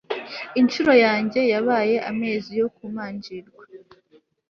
[0.59, 3.63] incuro yanjye yabaye amezi yo kumanjirwa